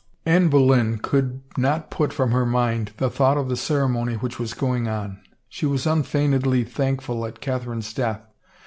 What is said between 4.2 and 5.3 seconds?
was going on.